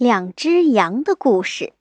[0.00, 1.74] 两只羊的故事。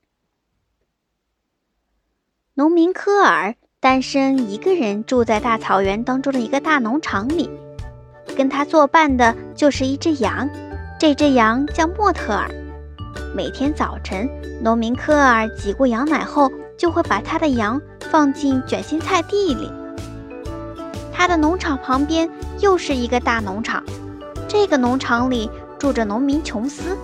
[2.54, 7.50] 农民科尔单身一个人住在大草原当中的一个大农场里，
[8.36, 10.50] 跟他作伴的就是一只羊，
[11.00, 12.52] 这只羊叫莫特尔。
[13.34, 14.30] 每天早晨，
[14.62, 17.82] 农民科尔挤过羊奶后，就会把他的羊
[18.12, 19.72] 放进卷心菜地里。
[21.14, 22.30] 他的农场旁边
[22.60, 23.82] 又是一个大农场，
[24.46, 25.50] 这个农场里
[25.80, 26.98] 住着农民琼斯。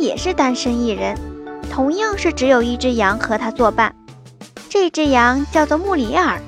[0.00, 1.14] 也是单身一人，
[1.70, 3.94] 同样是只有一只羊和他作伴。
[4.68, 6.40] 这只羊叫做穆里尔。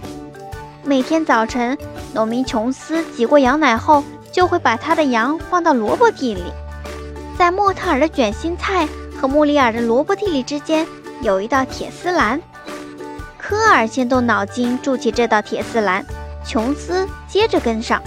[0.83, 1.77] 每天早晨，
[2.15, 4.03] 农民琼斯挤过羊奶后，
[4.33, 6.45] 就会把他的羊放到萝卜地里。
[7.39, 8.89] 在莫特尔的卷心菜
[9.21, 10.87] 和穆里尔的萝卜地里之间，
[11.21, 12.41] 有一道铁丝栏。
[13.37, 16.05] 科尔先动脑筋筑起这道铁丝栏，
[16.45, 18.03] 琼斯接着跟上。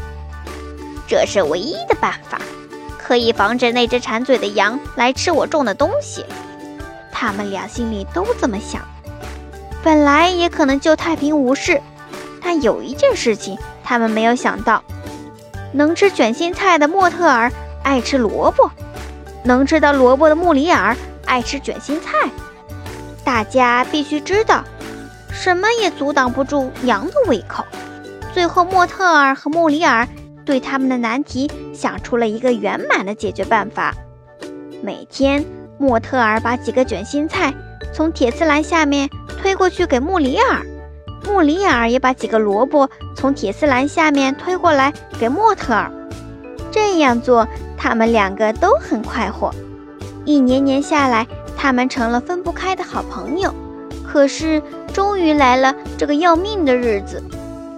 [1.07, 2.41] 这是唯一的办法。
[3.05, 6.25] 可以防止那只馋嘴的羊来吃我种的东西。
[7.11, 8.81] 他们俩心里都这么想。
[9.83, 11.79] 本来也可能就太平无事，
[12.41, 14.83] 但有一件事情他们没有想到：
[15.71, 17.51] 能吃卷心菜的莫特尔
[17.83, 18.71] 爱吃萝卜，
[19.43, 22.27] 能吃到萝卜的穆里尔爱吃卷心菜。
[23.23, 24.63] 大家必须知道，
[25.31, 27.63] 什么也阻挡不住羊的胃口。
[28.33, 30.07] 最后，莫特尔和穆里尔。
[30.45, 33.93] 对他们的难题想出了一个圆满的解决办法。
[34.81, 35.43] 每天，
[35.77, 37.53] 莫特尔把几个卷心菜
[37.91, 39.09] 从铁丝栏下面
[39.41, 40.61] 推过去给穆里尔，
[41.27, 45.91] 穆里尔也把几个萝卜从铁丝栏下面推过来给莫特尔。
[46.71, 49.53] 这样做，他们两个都很快活。
[50.25, 51.25] 一年年下来，
[51.57, 53.53] 他们成了分不开的好朋友。
[54.05, 54.61] 可是，
[54.93, 57.23] 终于来了这个要命的日子。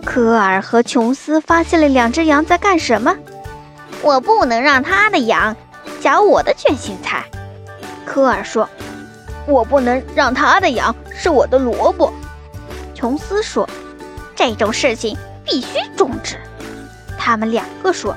[0.08, 3.14] 科尔和琼斯发现了两只羊在干什么。
[4.02, 5.54] 我不能让他的羊
[6.00, 7.26] 嚼我的卷心菜，
[8.06, 8.70] 科尔说。
[9.46, 12.12] 我不能让他的羊吃我的萝卜，
[12.96, 13.70] 琼斯说。
[14.34, 16.38] 这种事情必须终止，
[17.17, 18.16] 他们两个说。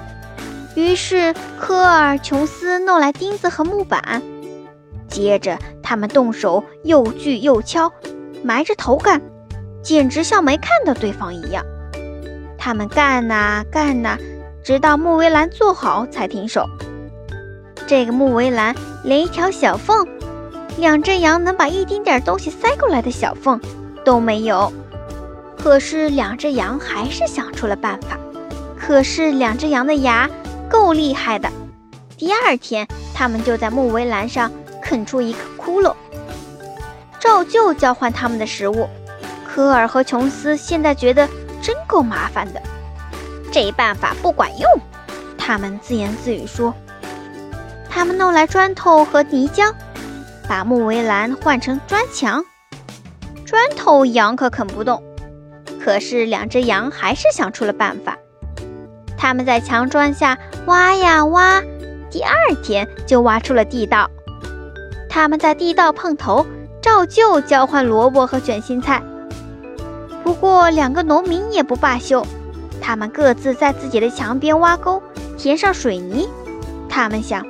[0.76, 4.22] 于是科尔、琼斯弄来钉子和木板，
[5.08, 7.92] 接着他们动手又锯又敲，
[8.44, 9.20] 埋着头干，
[9.82, 11.64] 简直像没看到对方一样。
[12.62, 14.18] 他们干呐干呐，
[14.62, 16.68] 直到木围栏做好才停手。
[17.86, 20.06] 这个木围栏连一条小缝，
[20.76, 23.58] 两只羊能把一丁点东西塞过来的小缝
[24.04, 24.70] 都没有。
[25.58, 28.18] 可是两只羊还是想出了办法。
[28.78, 30.28] 可是两只羊的牙
[30.68, 31.48] 够厉害的。
[32.18, 35.94] 第二天，他们就在木围栏上啃出一个窟窿，
[37.18, 38.86] 照旧交换他们的食物。
[39.48, 41.26] 科尔和琼斯现在觉得。
[41.90, 42.62] 够麻烦的，
[43.50, 44.70] 这办法不管用。
[45.36, 46.72] 他们自言自语说
[47.90, 49.74] ：“他们弄来砖头和泥浆，
[50.48, 52.44] 把木围栏换成砖墙。
[53.44, 55.02] 砖头羊可啃不动，
[55.82, 58.16] 可是两只羊还是想出了办法。
[59.18, 61.60] 他们在墙砖下挖呀挖，
[62.08, 64.08] 第二天就挖出了地道。
[65.08, 66.46] 他们在地道碰头，
[66.80, 69.02] 照旧交换萝卜和卷心菜。”
[70.30, 72.24] 不过，两个农民也不罢休，
[72.80, 75.02] 他们各自在自己的墙边挖沟，
[75.36, 76.28] 填上水泥。
[76.88, 77.44] 他们想，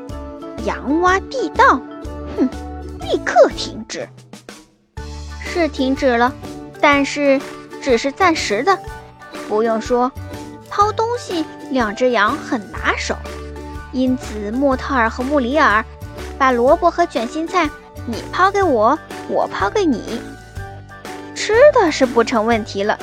[0.64, 1.78] 羊挖地道，
[2.38, 2.48] 哼，
[3.00, 4.08] 立刻停止。
[5.44, 6.32] 是停止了，
[6.80, 7.38] 但是
[7.82, 8.78] 只是暂时的。
[9.46, 10.10] 不用说，
[10.70, 13.14] 抛东西，两只羊很拿手，
[13.92, 15.84] 因此莫特尔和穆里尔
[16.38, 17.68] 把萝卜和卷心菜，
[18.06, 18.98] 你抛给我，
[19.28, 20.18] 我抛给你。
[21.50, 22.96] 吃的是不成问题了，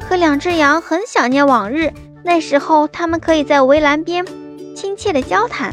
[0.00, 1.92] 可两只羊很想念往日，
[2.24, 4.26] 那时候他们可以在围栏边
[4.74, 5.72] 亲切的交谈。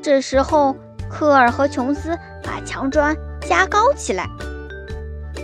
[0.00, 0.76] 这时候，
[1.10, 4.30] 科尔和琼斯把墙砖加高起来。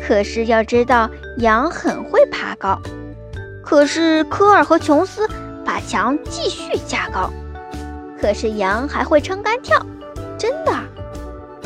[0.06, 2.80] 可是要知道，羊很会爬高。
[3.60, 5.26] 可是科尔和琼斯
[5.64, 7.28] 把墙继续加高。
[8.20, 9.84] 可是羊还会撑杆跳，
[10.38, 10.72] 真的，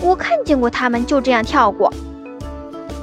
[0.01, 1.93] 我看见过他们就这样跳过。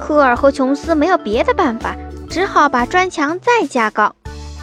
[0.01, 1.95] 科尔和琼斯没有别的办法，
[2.27, 4.13] 只好把砖墙再加高，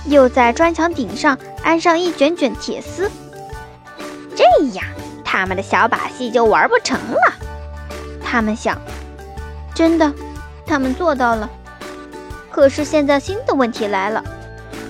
[0.07, 3.09] 又在砖墙顶上安上一卷卷铁丝。
[4.35, 4.45] 这
[4.75, 4.85] 样，
[5.25, 7.33] 他们的小把戏就玩不成了。
[8.21, 8.77] 他们想，
[9.75, 10.13] 真的，
[10.67, 11.49] 他们做到了。
[12.51, 14.23] 可是现在新的问题来了：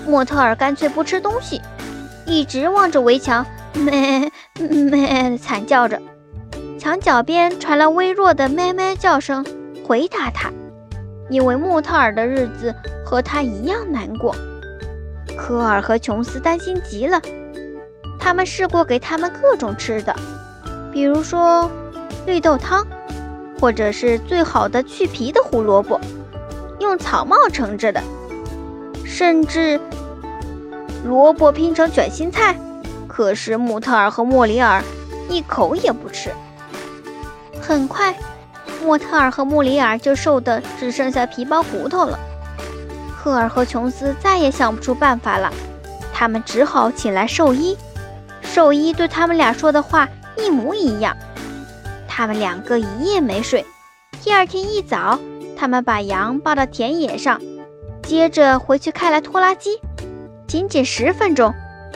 [0.07, 1.61] 莫特尔干脆不吃东西，
[2.25, 6.01] 一直望着围墙，咩咩惨叫着。
[6.79, 9.45] 墙角边传来微弱的咩咩叫声。
[9.89, 10.51] 回答他，
[11.31, 14.35] 因为穆特尔的日子和他一样难过。
[15.35, 17.19] 科尔和琼斯担心极了，
[18.19, 20.15] 他们试过给他们各种吃的，
[20.91, 21.71] 比如说
[22.27, 22.85] 绿豆汤，
[23.59, 25.99] 或者是最好的去皮的胡萝卜，
[26.79, 27.99] 用草帽盛着的，
[29.03, 29.81] 甚至
[31.03, 32.55] 萝卜拼成卷心菜。
[33.07, 34.83] 可是穆特尔和莫里尔
[35.29, 36.29] 一口也不吃。
[37.59, 38.15] 很快，
[38.83, 42.19] 莫特尔和穆里尔就瘦得只剩下皮包骨头了。
[43.15, 45.51] 赫尔和琼斯再也想不出办法了，
[46.13, 47.77] 他们只好请来兽医。
[48.41, 51.15] 兽医对他们俩说的话一模一样。
[52.07, 53.65] 他们两个一夜没睡。
[54.21, 55.19] 第二天一早，
[55.57, 57.39] 他们把羊抱到田野上，
[58.03, 59.79] 接着回去开来拖拉机，
[60.47, 61.53] 仅仅十分钟。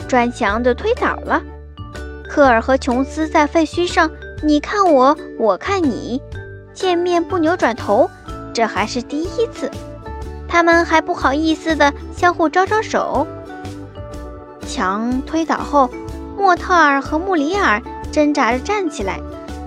[0.08, 1.42] 砖墙就推倒了，
[2.28, 4.10] 赫尔和琼斯在废墟上，
[4.42, 6.20] 你看我，我看你，
[6.74, 8.10] 见面不扭转头，
[8.52, 9.70] 这还是第一次。
[10.48, 13.26] 他们还不好意思地相互招招手。
[14.66, 15.90] 墙推倒后，
[16.36, 17.80] 莫特尔和穆里尔
[18.12, 19.20] 挣扎着站起来，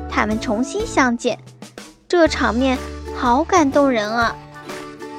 [0.10, 1.40] 他们重新相见，
[2.08, 2.78] 这场面
[3.16, 4.36] 好感动人啊！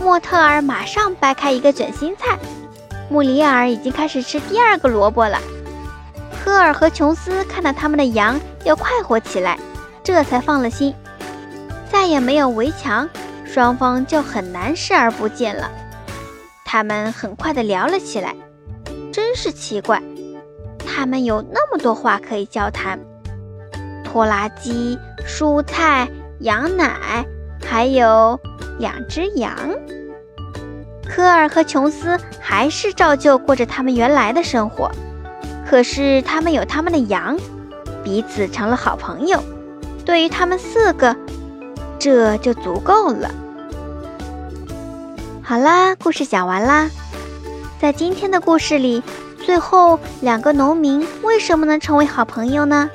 [0.00, 2.38] 莫特尔马上掰开一个卷心菜。
[3.10, 5.38] 穆里尔已经开始吃第二个萝卜了。
[6.44, 9.58] 科尔和琼斯看到他们的羊要快活起来，
[10.02, 10.94] 这才放了心。
[11.90, 13.08] 再也没有围墙，
[13.44, 15.70] 双方就很难视而不见了。
[16.64, 18.34] 他们很快地聊了起来，
[19.12, 20.02] 真是奇怪，
[20.86, 23.00] 他们有那么多话可以交谈：
[24.04, 26.08] 拖拉机、蔬菜、
[26.40, 27.24] 羊奶，
[27.64, 28.38] 还有
[28.78, 29.56] 两只羊。
[31.08, 34.90] 科尔和琼斯还是照旧过着他们原来的生活，
[35.66, 37.34] 可是他们有他们的羊，
[38.04, 39.42] 彼此成了好朋友。
[40.04, 41.16] 对于他们四个，
[41.98, 43.30] 这就足够了。
[45.42, 46.88] 好啦，故事讲完啦。
[47.80, 49.02] 在今天的故事里，
[49.44, 52.90] 最后两个农民为什么能成为好朋友呢？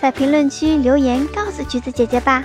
[0.00, 2.42] 在评论区留言告诉橘子姐姐吧。